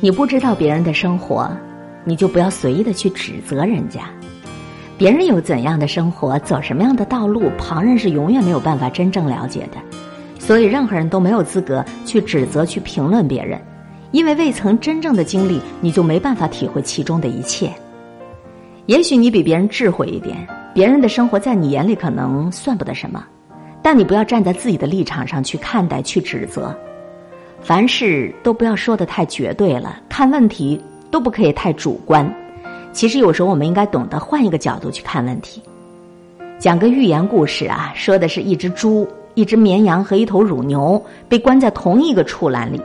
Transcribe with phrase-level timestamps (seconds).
[0.00, 1.50] 你不知道别人的生活，
[2.04, 4.02] 你就不要随意的去指责人家。
[4.96, 9.78] 别人有怎样的生活，走什么样的道路，旁人是永远没有办法真正了解的。
[10.38, 13.60] 所以，任何人都没有资格去指责、去评论别人，
[14.10, 17.70] 因为未曾真正的经历，你就没办法体会其中的一切。
[18.86, 23.22] 也许你比别人智慧一点，别人的生活在你眼里可能算不得什么，
[23.82, 26.76] 但你不要站在自己的立场上去看待、去指责。
[27.62, 32.28] 凡事都不要说的太绝对了，看问题都不可以太主观。
[32.92, 35.62] 其实有时候我们应该懂得换一个角度去看问题。
[36.58, 42.80] 讲个寓言故事啊，说的是一只猪、一只绵羊和一头乳牛被关在同一个畜栏里。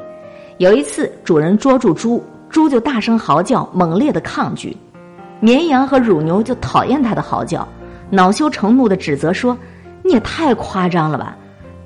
[0.57, 4.75] 有一次，主人捉住猪，猪就大声嚎叫，猛烈的抗拒。
[5.39, 7.67] 绵羊和乳牛就讨厌它的嚎叫，
[8.09, 9.57] 恼羞成怒的指责说
[10.03, 11.35] ：“你也太夸张了吧！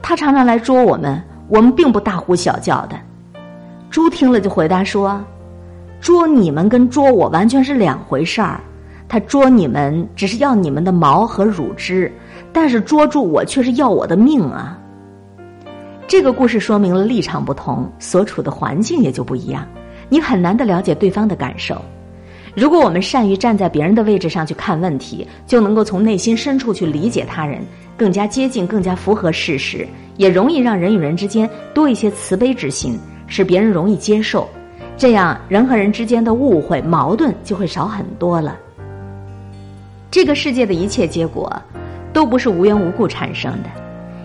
[0.01, 2.95] 他常常来捉我们。”我们并不大呼小叫的，
[3.89, 5.19] 猪听了就回答说
[5.99, 8.61] ：“捉你们跟捉我完全是两回事儿。
[9.07, 12.11] 他捉你们只是要你们的毛和乳汁，
[12.53, 14.77] 但是捉住我却是要我的命啊。”
[16.07, 19.67] 这个故事说明了立场不同，所处的环境也就不一样，
[20.07, 21.81] 你很难的了解对方的感受。
[22.55, 27.59] 如果我们善于站在别人的位置上去看问题，就能够从内心深处去理解他人。
[27.95, 29.85] 更加接近，更加符合事实，
[30.19, 34.49] 也容易让人与人之间多一些慈悲之心，使别人容易接受。
[34.97, 38.57] 这样，人和人之间的误会、矛盾就会少很多了。
[40.11, 41.49] 这个世界的一切结果，
[42.11, 43.69] 都不是无缘无故产生的。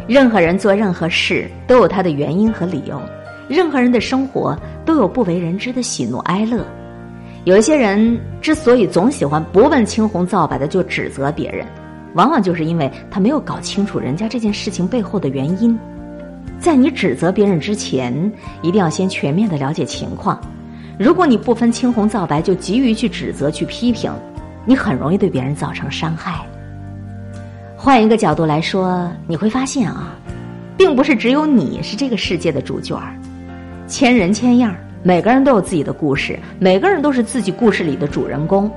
[0.09, 3.01] 任何人做任何事都有他的原因和理由，
[3.49, 6.67] 任何人的生活都有不为人知的喜怒哀乐。
[7.45, 11.65] 有一些人之所以总喜欢不问青红皂白的就指责别人。
[12.15, 15.79] 往往就是因为他没有搞清楚人家这件事情背后的原因，
[16.59, 20.41] 在你指责别人之前，一定要先全面的了解情况。
[20.97, 24.13] 如果你不分青红皂白就急于去指责、去批评，
[24.65, 26.47] 你很容易对别人造成伤害。
[27.77, 30.15] 换一个角度来说，你会发现啊，
[30.77, 33.13] 并不是只有你是这个世界的主角儿，
[33.89, 38.71] 千人千样，每个人都有自己的故事，每个人都是自己故事里的主人公。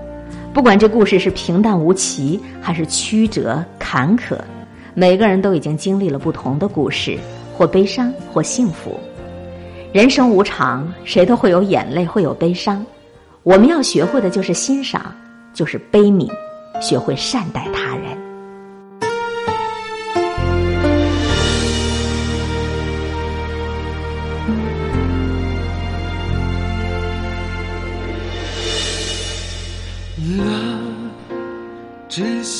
[0.57, 4.35] 不管这故事是平淡无奇还是曲折坎坷，
[4.95, 7.15] 每个人都已经经历了不同的故事，
[7.53, 8.99] 或悲伤，或幸福。
[9.93, 12.83] 人生无常，谁都会有眼泪，会有悲伤。
[13.43, 15.15] 我们要学会的就是欣赏，
[15.53, 16.27] 就是悲悯，
[16.81, 18.06] 学会善待他人。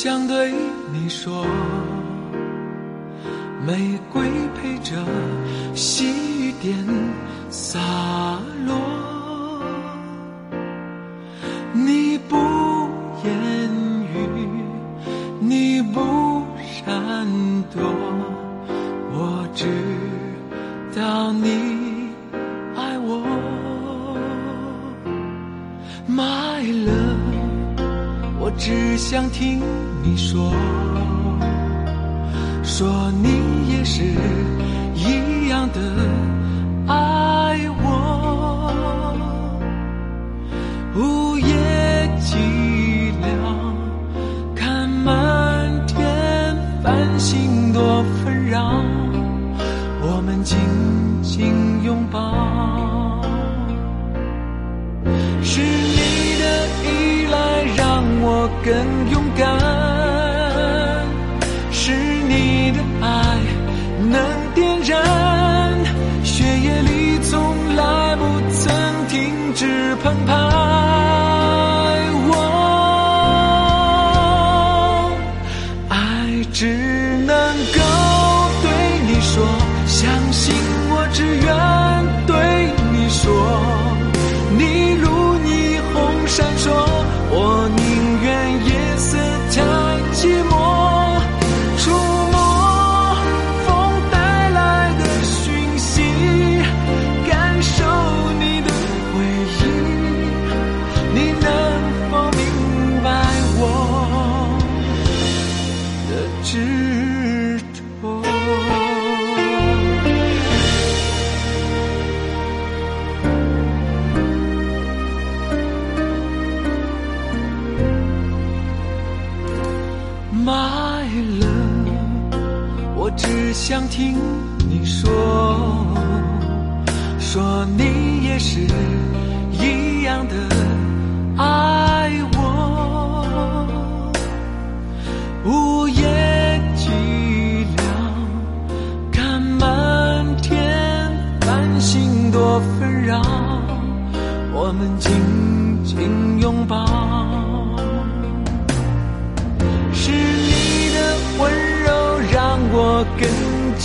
[0.08, 0.54] 想对
[0.94, 1.46] 你说，
[3.68, 4.24] 玫瑰
[4.56, 4.96] 陪着
[5.76, 6.06] 细
[6.40, 6.78] 雨点
[7.50, 7.78] 洒
[8.66, 8.74] 落，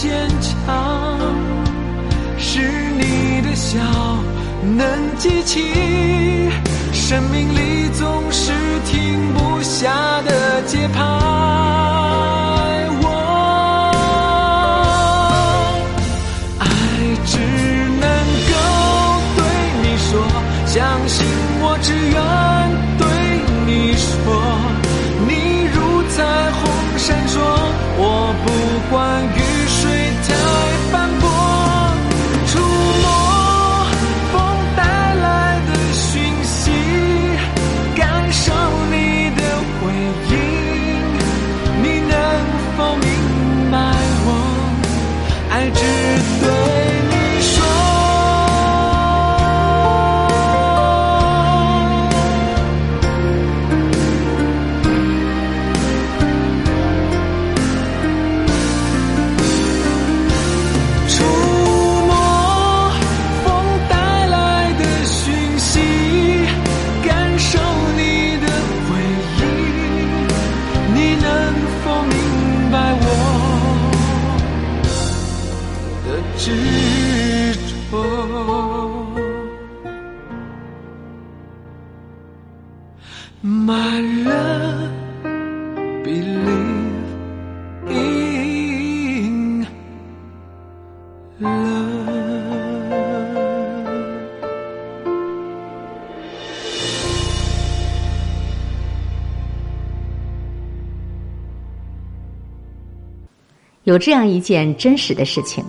[0.03, 0.11] 坚
[0.41, 1.17] 强，
[2.37, 2.59] 是
[2.99, 3.79] 你的笑
[4.77, 6.51] 能激起
[6.93, 8.51] 生命里总是
[8.85, 11.22] 停不下的节拍。
[103.84, 105.64] 有这样一件真实的事情：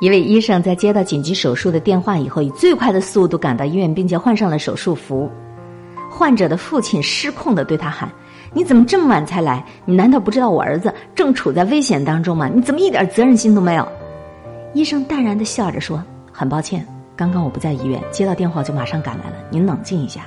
[0.00, 5.30] 一位医生在接到紧急手术的电话以后，以最快的速度赶到医院，并且换上了手术服。
[6.10, 8.10] 患者的父亲失控的对他喊
[8.54, 9.62] ：“你怎么这么晚才来？
[9.84, 12.48] 你难道不知道我儿子正处在危险当中吗？
[12.48, 13.86] 你怎么一点责任心都没有？”
[14.72, 16.02] 医生淡然的笑着说
[16.32, 19.36] ：“很抱歉，刚刚我不在医院，接到电话就马上赶来了。
[19.50, 20.22] 您冷静一下，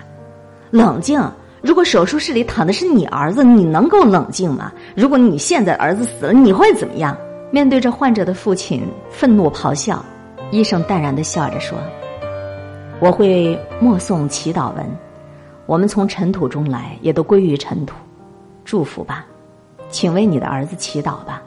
[0.69, 1.19] 冷静。
[1.63, 4.69] 如果手术室里躺的是你儿子，你能够冷静吗？
[4.95, 7.17] 如果你现在儿子死了，你会怎么样？”
[7.51, 10.03] 面对着患者的父亲愤怒咆哮，
[10.51, 11.77] 医生淡然的笑着说
[12.99, 14.85] ：“我会默诵祈祷文。
[15.65, 17.95] 我们从尘土中来，也都归于尘土。
[18.65, 19.25] 祝福吧，
[19.89, 21.41] 请为你的儿子祈祷吧。”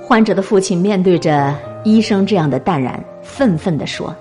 [0.00, 1.54] 患者的父亲面对着
[1.84, 4.14] 医生这样的淡然，愤愤的说：“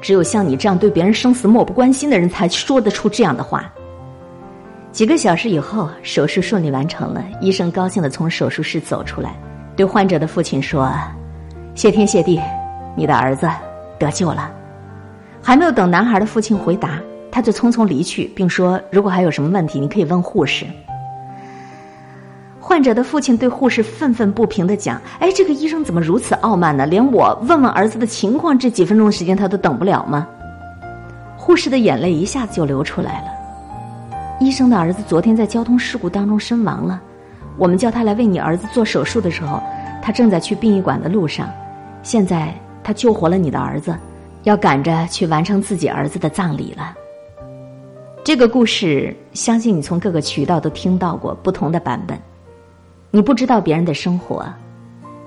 [0.00, 3.70] 只有像你这样对别人生死漠不关心的人，才说得出这样的话。”
[4.92, 9.32] 几个小时以后，手术顺利完成了，医生高兴的从手术室走出来。
[9.76, 10.92] 对患者的父亲说
[11.76, 12.40] ：“谢天谢地，
[12.96, 13.48] 你的儿子
[13.98, 14.50] 得救了。”
[15.40, 17.00] 还没有等男孩的父亲回答，
[17.30, 20.66] 他就匆匆离去，并说：“如果还有什么问题，你可以问护士。”
[22.60, 26.84] 患者的父亲对护士愤愤不平的讲：“哎，这个医生怎么如此傲慢呢？
[26.84, 30.26] 连我问问儿子的情况这几分钟的时间他都等不了吗？”
[31.38, 33.39] 护士的眼泪一下子就流出来了。
[34.40, 37.00] 医生的儿子昨天在交通事故当中身亡了。
[37.58, 39.62] 我们叫他来为你儿子做手术的时候，
[40.00, 41.50] 他正在去殡仪馆的路上。
[42.02, 43.94] 现在他救活了你的儿子，
[44.44, 46.96] 要赶着去完成自己儿子的葬礼了。
[48.24, 52.18] 这个故事，相信你从各个渠道都听到过不同的版本。
[53.10, 54.46] 你不知道别人的生活，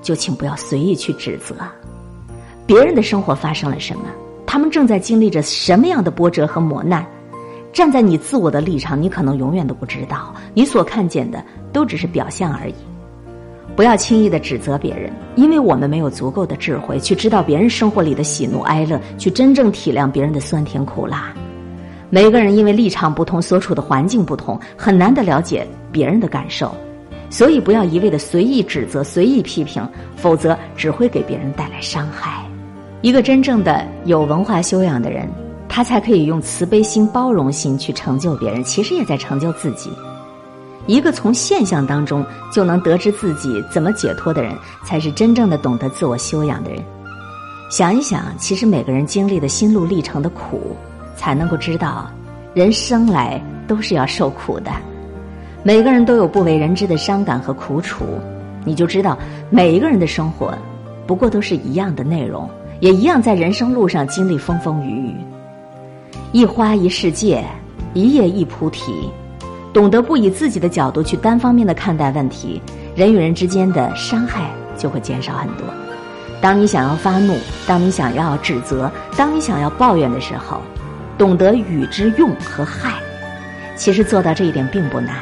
[0.01, 1.55] 就请不要随意去指责。
[2.65, 4.05] 别人的生活发生了什么？
[4.47, 7.05] 他们正在经历着什么样的波折和磨难？
[7.73, 12.75] 站在你自我的立场，你可能永远都不知道，你所看见的都只是表象而已。
[13.75, 21.33] 不要轻易的指责别人，因为我们没有足够的智慧去知道别人生活里的喜怒哀乐，去真正体谅别人的酸甜苦辣。
[22.11, 26.71] 每个人因为立场不同，所处的环境不同，很难的了解别人的感受。
[27.31, 29.83] 所以，不要一味的随意指责、随意批评，
[30.15, 32.45] 否则只会给别人带来伤害。
[33.01, 35.27] 一个真正的有文化修养的人。
[35.75, 39.89] 他才可以用慈悲心、包容心去成就别人，其实也在成就自己。
[40.85, 46.79] 一个从现象当中就能得知自己怎么解脱的人，才是真正的懂得自我修养的人。
[47.71, 50.75] 想一想，其实每个人经历的心路历程的苦，
[51.15, 52.07] 才能够知道，
[52.53, 54.69] 人生来都是要受苦的。
[55.63, 58.05] 每个人都有不为人知的伤感和苦楚，
[58.63, 59.17] 你就知道，
[59.49, 60.53] 每一个人的生活，
[61.07, 62.47] 不过都是一样的内容，
[62.79, 65.15] 也一样在人生路上经历风风雨雨。
[66.33, 67.45] 一花一世界，
[67.93, 68.91] 一叶一菩提。
[69.71, 72.59] 懂得不以自己的角度去单方面的看待问题，
[72.95, 75.67] 人与人之间的伤害就会减少很多。
[76.41, 77.37] 当你想要发怒，
[77.67, 80.59] 当你想要指责，当你想要抱怨的时候，
[81.19, 82.93] 懂得与之用和害。
[83.75, 85.15] 其实做到这一点并不难，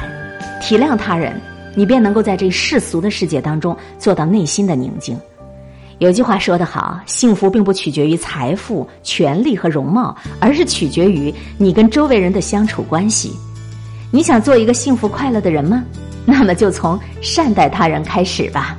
[0.61, 1.35] 体谅他人，
[1.75, 5.19] 你便能够在这世俗的世界当中做到内心的宁静。
[6.01, 13.31] 有句话说得好，幸福并不取决于财富、权力和容貌，而是取决于你跟周围人的相处关系。
[14.09, 15.83] 你想做一个幸福快乐的人吗？
[16.25, 18.75] 那么就从善待他人开始吧。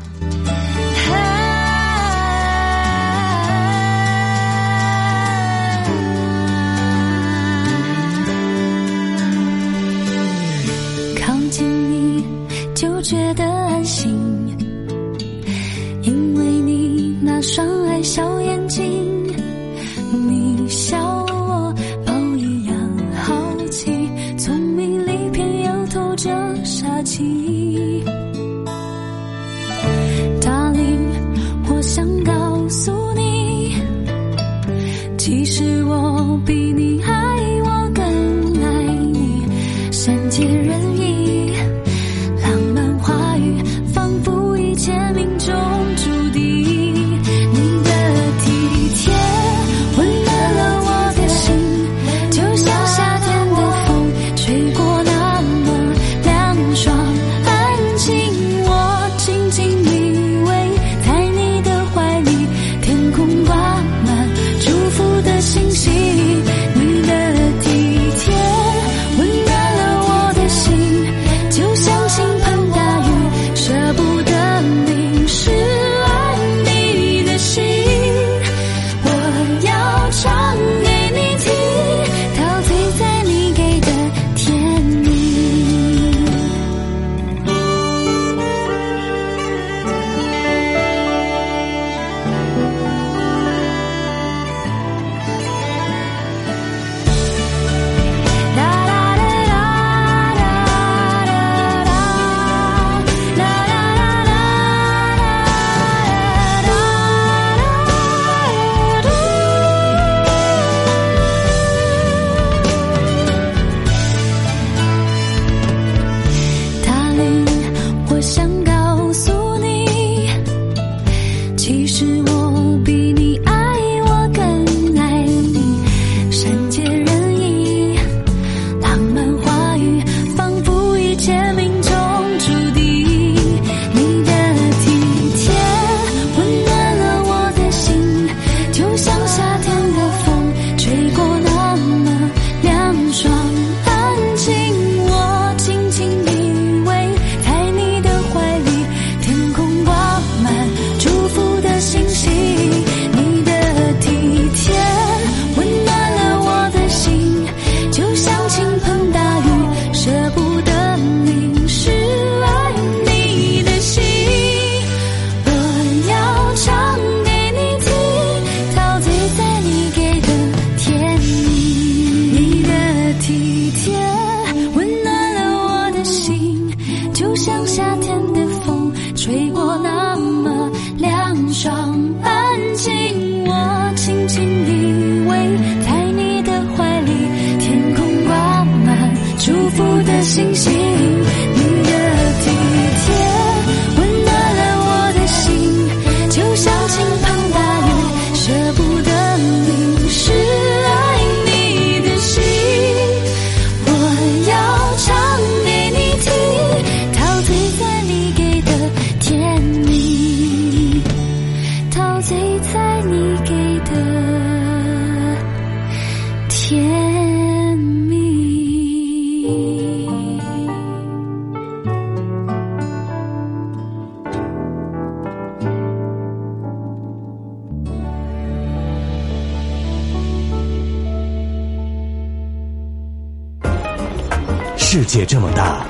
[235.12, 235.84] 界这么大，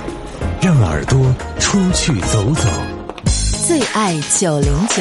[0.60, 1.16] 让耳朵
[1.60, 2.68] 出去走走。
[3.64, 5.00] 最爱九零九，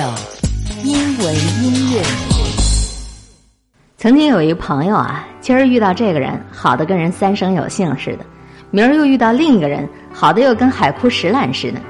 [0.84, 2.04] 因为音乐。
[3.98, 8.24] 曾经有一个朋友啊，今儿遇到这个人，好的跟人三生有幸似的；
[8.70, 11.82] 明儿又遇到另一个人，好的又跟海枯石烂似的。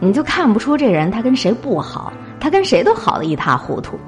[0.00, 2.10] 你就看不出这人他跟谁不好，
[2.40, 4.00] 他跟谁都好的一塌糊涂。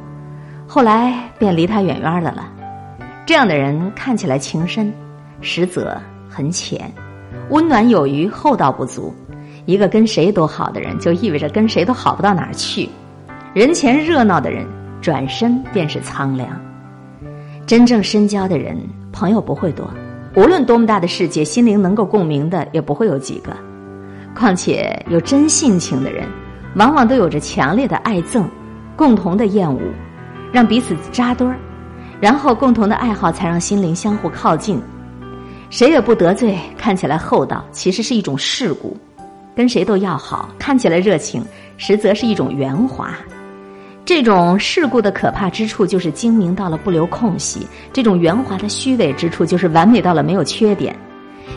[0.67, 2.49] 后来便离他远远的了。
[3.27, 4.91] 这样的人看起来情深，
[5.43, 5.95] 实则
[6.27, 6.91] 很浅。
[7.51, 9.15] 温暖有余，厚道不足。
[9.67, 12.89] 一个跟谁都好的人，就意味着跟谁都好不到哪儿去。
[13.55, 14.67] 人前热闹的人，
[15.01, 16.49] 转身便是苍凉。
[17.67, 18.79] 真正深交的人，
[19.13, 19.89] 朋友不会多。
[20.35, 23.57] 无论多么大的世界，心灵能够共鸣的也不会有几个。
[24.35, 26.29] 况且有真性情的人，
[26.75, 28.45] 往往都有着强烈的爱憎，
[28.95, 29.81] 共同的厌恶，
[30.53, 31.57] 让彼此扎堆儿，
[32.21, 34.81] 然后共同的爱好才让心灵相互靠近。
[35.69, 38.97] 谁也不得罪，看起来厚道，其实是一种世故；
[39.55, 41.45] 跟谁都要好，看起来热情，
[41.77, 43.13] 实则是一种圆滑。
[44.05, 50.95] 这种世故的可怕之处，就是精明到了不留空隙；这种圆滑的虚伪之处，就是完美到了没有缺点。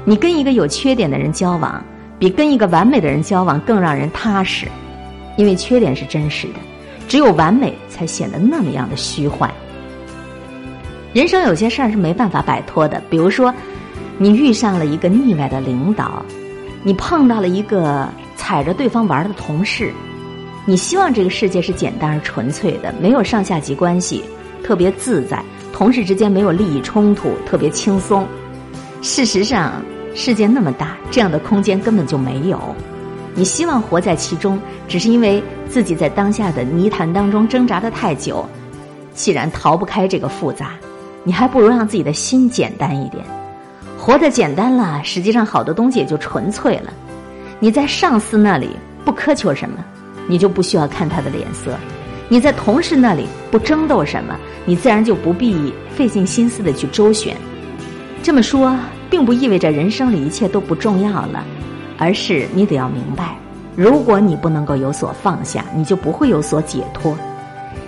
[0.04, 1.84] 你跟一个有缺点的人交往，
[2.18, 4.66] 比跟一个完美的人交往更让人踏实，
[5.38, 6.56] 因为缺点是真实的，
[7.08, 9.50] 只有完美才显得那么样的虚幻。
[11.14, 13.54] 人生有些事儿是没办法摆脱的，比如说，
[14.22, 16.24] 你遇上了一个腻歪的领导，
[16.84, 19.94] 你碰到了一个踩着对方玩的同事。
[20.66, 24.22] 你希望这个世界是简单而纯粹的，没有上下级关系，
[24.62, 25.38] 特别自在；
[25.72, 28.28] 同事之间没有利益冲突，特别轻松。
[29.02, 29.82] 事实上，
[30.14, 32.60] 世界那么大，这样的空间根本就没有。
[33.36, 38.46] 你希望活在其中，只是因为自己在当下的泥潭当中挣扎的太久。
[39.14, 40.74] 既然逃不开这个复杂，
[41.24, 43.24] 你还不如让自己的心简单一点。
[44.00, 46.94] 活得简单了，实际上好多东西也就纯粹了。
[47.60, 48.70] 你在上司那里
[49.04, 49.78] 不苛求什么。
[50.32, 51.76] 你就不需要看他的脸色，
[52.28, 57.36] 你在同事那里不争斗什么，你自然就不必费尽心思的去周旋。
[58.22, 58.78] 这么说，
[59.10, 61.44] 并不意味着人生里一切都不重要了，
[61.98, 63.36] 而是你得要明白，
[63.76, 67.18] 如果你不能够有所放下，你就不会有所解脱。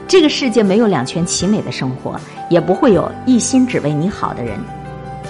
[0.08, 4.60] 这个世界没有两全其美的生活，也不会有一心只为你好的人。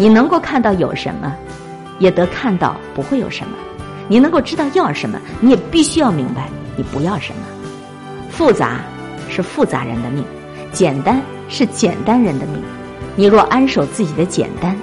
[0.01, 1.31] 你能够看到有什么，
[1.99, 3.53] 也得看到不会有什么。
[4.07, 6.49] 你能够知道要什么，你也必须要明白。
[6.75, 7.41] 你不要什么，
[8.31, 8.79] 复杂
[9.29, 10.25] 是复杂人的命，
[10.71, 12.59] 简单是简单人的命。
[13.15, 14.75] 你若安守自己的简单，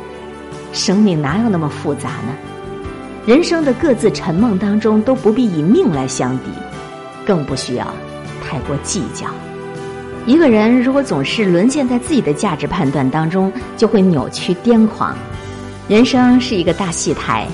[0.72, 2.36] 生命哪有那么复杂呢？
[3.26, 6.44] 人生的各自沉梦当中，都不必以命来相抵，
[7.26, 7.84] 更不需要
[8.40, 9.26] 太过计较。
[10.28, 15.16] 一个人如果总是沦陷在自己的价值判断当中，就会扭曲癫狂。
[15.88, 17.46] 人生是一个大戏台，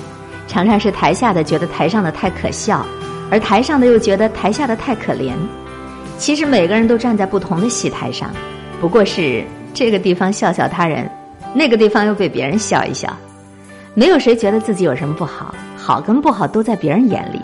[0.49, 2.85] 常常是台下的觉得台上的太可笑。
[3.31, 5.35] 而台上的又觉得台下的太可怜，
[6.19, 8.29] 其实每个人都站在不同的戏台上，
[8.81, 11.09] 不过是这个地方笑笑他人，
[11.55, 13.17] 那个地方又被别人笑一笑，
[13.95, 17.41] 没有谁觉得自己有什么不好，好跟不好都在别人眼里，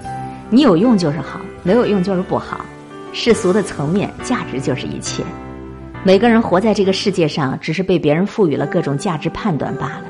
[0.50, 2.64] 你有用就是好，没有用就是不好，
[3.12, 5.22] 世俗的层面价值就是一切，
[6.04, 10.04] 每个人活在这个世界上，只是被别人赋予了各种价值判断罢了，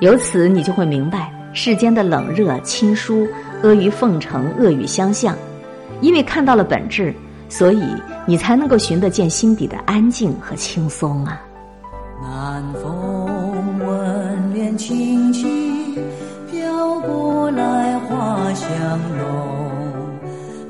[0.00, 3.26] 由此你就会明白世间的冷热亲疏。
[3.62, 5.36] 阿谀奉承，恶语相向，
[6.00, 7.14] 因为看到了本质，
[7.48, 7.84] 所以
[8.26, 11.40] 你才能够寻得见心底的安静和轻松啊。
[12.20, 15.96] 南风吻脸轻轻
[16.50, 18.68] 飘过来，花香
[19.16, 19.26] 浓。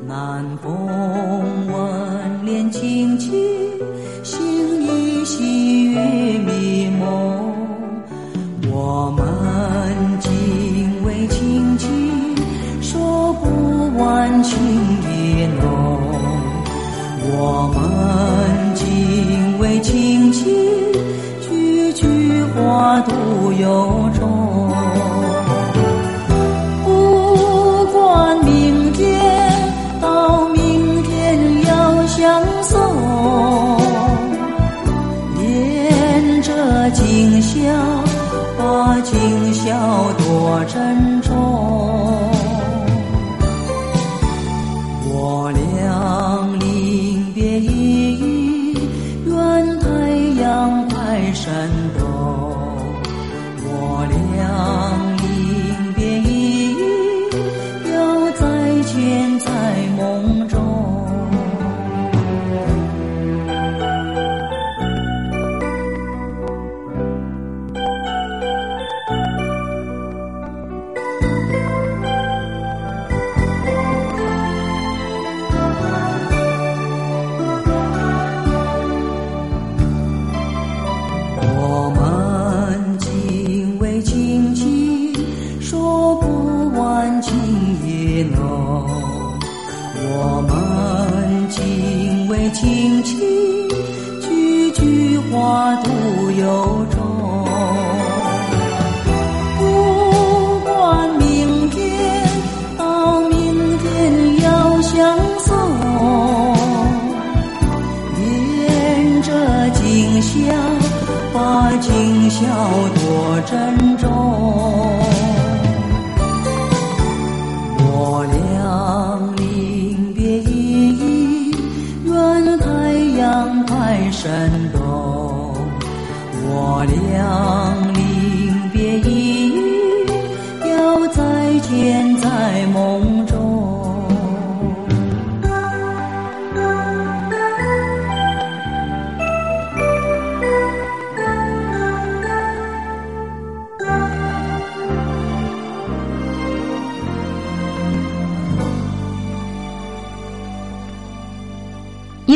[0.07, 0.71] 南风
[2.73, 3.31] 轻轻，
[4.25, 5.95] 心依细雨
[6.39, 7.53] 迷蒙。
[8.73, 9.23] 我们
[10.19, 10.33] 紧
[11.05, 11.89] 偎轻轻。
[12.81, 15.71] 说不完情意浓，
[17.31, 18.81] 我们紧
[19.61, 20.43] 偎亲亲，
[21.43, 24.42] 句句话都由衷。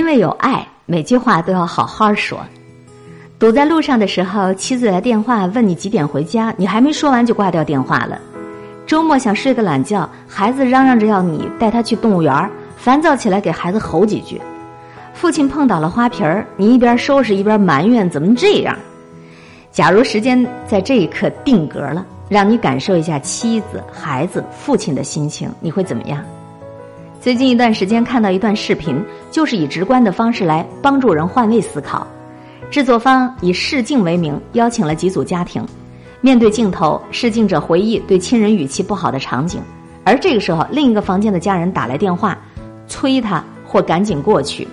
[0.07, 2.39] 为有爱，每句话都要好好说。
[3.39, 8.19] 堵在路上的时候，妻子来电话问你几点回家，你还没说完就挂掉电话了。
[8.87, 14.41] 周末想睡个懒觉，孩子嚷嚷着要你带他去动物园，烦躁起来给孩子吼几句。
[15.13, 18.77] 父亲碰倒了花瓶儿，你一边收拾一边埋怨怎么这样。
[19.73, 26.25] 假如时间在这一刻定格了，让你感受一下妻子、孩子、父亲的心情，你会怎么样？
[27.27, 32.07] 最近一段时间看到一段视频，就是以直观的方式来帮助人换位思考。
[32.71, 35.67] 制作方以试镜为名，邀请了几组家庭，
[36.21, 39.61] 面对镜头，试镜者回忆对亲人语气不好的场景，
[40.05, 42.39] 而这个时候，另一个房间的家人打来电话，
[42.87, 44.69] 催他或赶紧过去。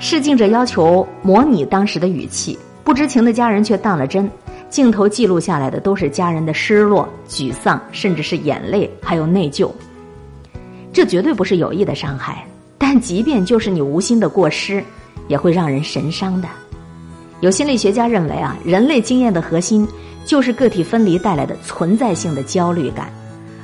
[0.00, 4.28] 试镜者要求模拟当时的语气，不知情的家人却当了真。
[4.68, 9.70] 镜头记录下来的都是家人的失落、沮丧，甚至是眼泪，还有内疚。
[10.94, 12.46] 这绝对不是有意的伤害，
[12.78, 14.82] 但即便就是你无心的过失，
[15.26, 16.48] 也会让人神伤的。
[17.40, 19.86] 有心理学家认为啊，人类经验的核心
[20.24, 23.12] 就是个体分离带来的存在性的焦虑感，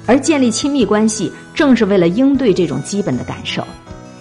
[0.07, 3.65] 而建立亲密关系正是为了应对这种基本的感受。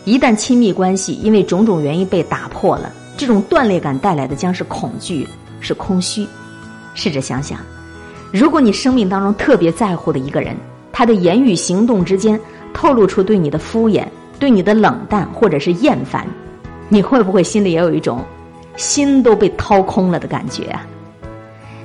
[0.06, 5.28] 一旦亲密关系因为种种原因被打破了，这种断裂感带来的将是恐惧，
[5.60, 6.28] 是空虚。
[6.94, 7.60] 试着想想，
[8.32, 10.56] 如果你生命当中特别在乎的一个人，
[10.92, 12.40] 他的言语行动之间
[12.74, 14.06] 透露出对你的敷衍、
[14.40, 16.26] 对你的冷淡或者是厌烦，
[16.88, 18.24] 你会不会心里也有一种
[18.78, 20.86] 心都被掏空了的感觉啊？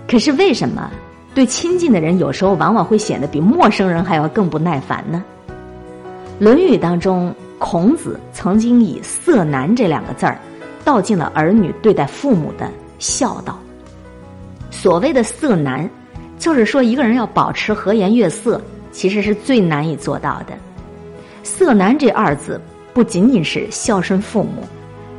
[0.06, 0.90] 可是为什么
[1.34, 5.24] 对亲近的人有时候往往会显得比陌生人还要更不耐烦呢？
[6.44, 10.38] 《论语》当中，孔子曾经以“色难”这两个字儿，
[10.84, 13.58] 道尽了儿女对待父母的孝道。
[14.70, 15.88] 所谓的“色难”，
[16.38, 18.60] 就是说一个人要保持和颜悦色，
[18.92, 20.54] 其实是最难以做到的。
[21.44, 22.60] “色难”这二字，
[22.92, 24.66] 不仅仅是孝顺父母，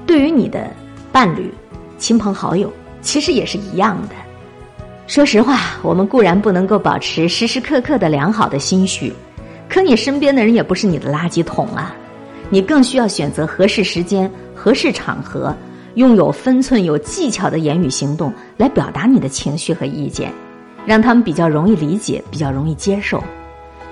[0.06, 0.70] 对于你的
[1.12, 1.50] 伴侣、
[1.98, 2.70] 亲朋好友，
[3.02, 4.16] 其实也是一样的。
[5.08, 9.14] 说实话，我们固然不能够保持时时刻刻的良好的心绪，
[9.70, 11.96] 可你身边的人也不是你的垃圾桶啊！
[12.50, 15.56] 你更需要选择合适时间、合适场合。
[15.96, 20.30] 用有分寸、有技巧的言语行动来表达你的情绪和意见，
[20.86, 23.24] 让他们比较容易理解、比较容易接受。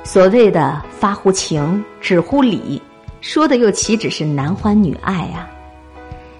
[0.03, 2.81] 所谓的发乎情，止乎礼，
[3.21, 5.49] 说的又岂止是男欢女爱啊？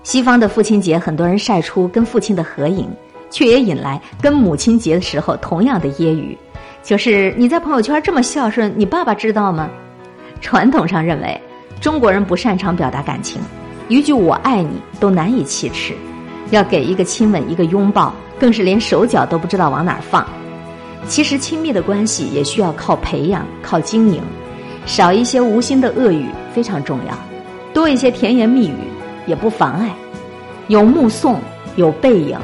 [0.04, 2.90] 西方的父亲节，很多人晒出跟父亲的合影，
[3.30, 6.38] 却也引来跟母亲节的时候同样的揶揄，
[6.84, 9.70] 就是你在朋友圈这么孝顺，你爸爸知道吗？
[10.42, 11.42] 传统上认为，
[11.80, 13.42] 中国人不擅长表达感情。
[13.88, 15.94] 一句“我爱你”都难以启齿，
[16.52, 20.28] 要给一个亲吻、一个拥抱，更是连手脚都不知道往哪儿放。
[21.08, 24.22] 其实，亲密的关系也需要靠培养、靠经营，
[24.86, 27.14] 少一些无心的恶语非常重要，
[27.74, 28.76] 多一些甜言蜜语
[29.28, 29.94] 也不妨碍。
[30.70, 31.40] 有目送，
[31.76, 32.38] 有背影，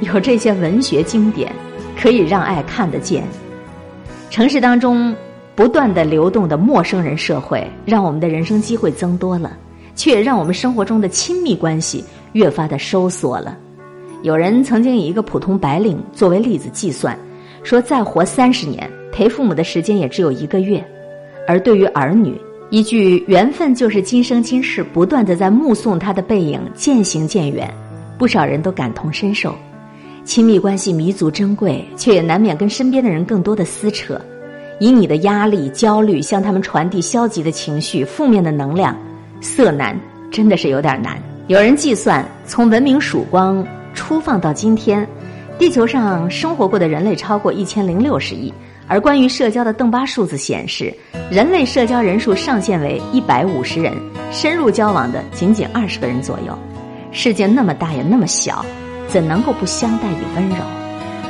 [0.00, 1.52] 有这些文学经典，
[2.00, 3.24] 可以让爱看得见。
[4.30, 5.14] 城市当中
[5.54, 9.56] 不断的流动的陌生人社会，让我们的人生机会增多了。
[9.96, 13.56] 却让我们生活中的亲密关系越发的收缩了。
[14.22, 17.16] 有人曾经以一个普通白领作为例子计算，
[17.64, 20.84] 说再活三十年，陪父母的时间也只有一个月。
[21.48, 27.72] 而对于儿女，一句“缘分就是今生今世”，不断的在目送他的背影渐行渐远，
[28.18, 29.54] 不少人都感同身受。
[30.24, 34.20] 亲密关系弥足珍贵，却也难免跟身边的人更多的撕扯，
[34.78, 38.94] 以你的压力、焦虑向他们传递消极的情绪、负面的能量。
[39.40, 39.98] 色难
[40.30, 41.18] 真的是有点难。
[41.46, 45.06] 有人计算，从文明曙光初放到今天，
[45.58, 48.52] 地球上生活过的人类超过一千零六十亿。
[48.86, 50.94] 而关于社交的邓巴数字显示，
[51.30, 53.94] 人类社交人数上限为一百五十人，
[54.30, 56.58] 深入交往的仅仅二十个人左右。
[57.10, 58.64] 世界那么大也那么小，
[59.08, 60.56] 怎能够不相待以温柔？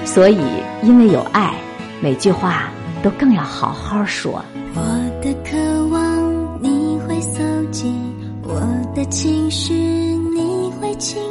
[0.05, 0.41] 所以，
[0.83, 1.55] 因为有爱，
[2.01, 2.71] 每句话
[3.03, 4.45] 都更要好好说。
[4.75, 4.81] 我
[5.23, 7.95] 的渴望你会搜集，
[8.43, 8.61] 我
[8.97, 11.23] 的情绪你会清，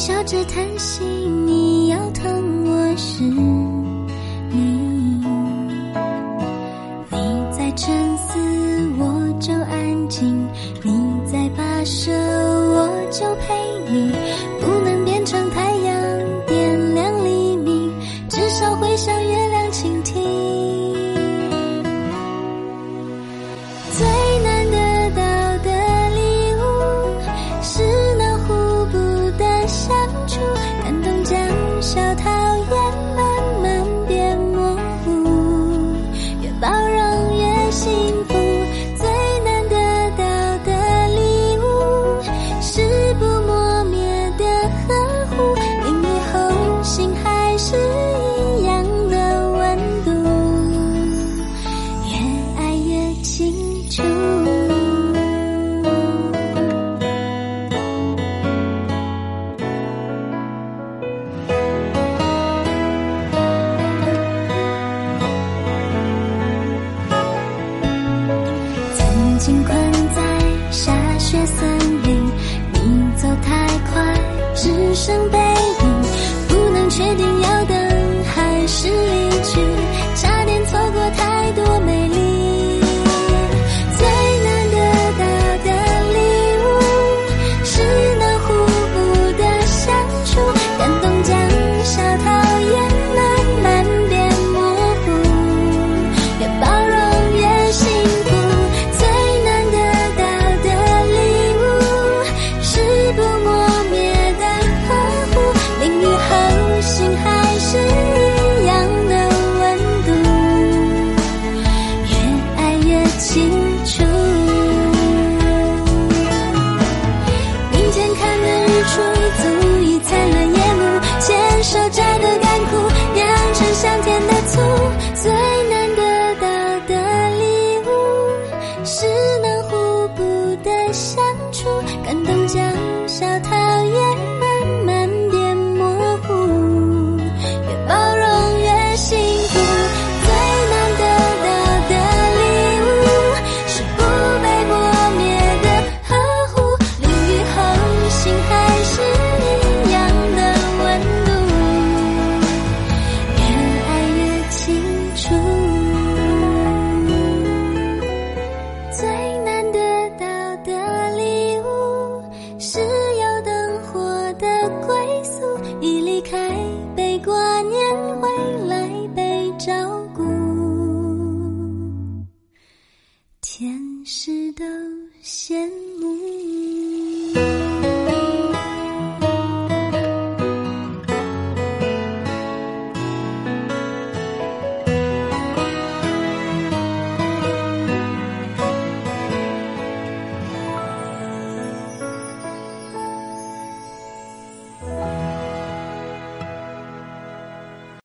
[0.00, 3.49] 笑着叹息，你要疼我时。